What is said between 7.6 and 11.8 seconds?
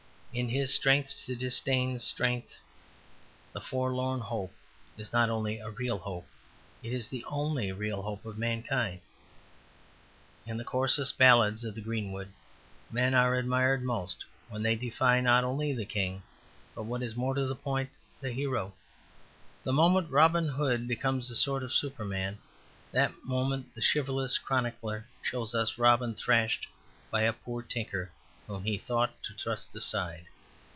real hope of mankind. In the coarsest ballads of